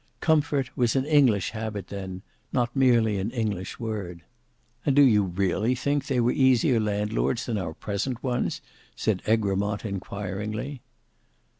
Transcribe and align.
Comfort 0.19 0.75
was 0.75 0.95
an 0.95 1.05
English 1.05 1.51
habit 1.51 1.89
then, 1.89 2.23
not 2.51 2.75
merely 2.75 3.19
an 3.19 3.29
English 3.29 3.79
word." 3.79 4.23
"And 4.83 4.95
do 4.95 5.03
you 5.03 5.21
really 5.25 5.75
think 5.75 6.07
they 6.07 6.19
were 6.19 6.31
easier 6.31 6.79
landlords 6.79 7.45
than 7.45 7.59
our 7.59 7.75
present 7.75 8.23
ones?" 8.23 8.61
said 8.95 9.21
Egremont, 9.27 9.85
inquiringly. 9.85 10.81